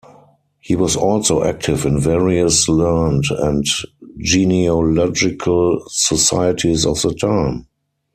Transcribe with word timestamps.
He 0.59 0.75
was 0.75 0.95
also 0.95 1.43
active 1.43 1.85
in 1.85 1.99
various 2.01 2.67
learned 2.67 3.25
and 3.29 3.63
genealogical 4.17 5.83
societies 5.89 6.87
of 6.87 6.99
the 7.03 7.13
time. 7.13 7.67